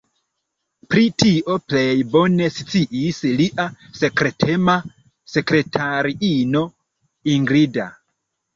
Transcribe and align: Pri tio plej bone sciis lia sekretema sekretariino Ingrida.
Pri 0.93 1.03
tio 1.23 1.57
plej 1.71 1.83
bone 2.15 2.47
sciis 2.55 3.21
lia 3.43 3.67
sekretema 4.01 4.79
sekretariino 5.37 6.67
Ingrida. 7.39 7.91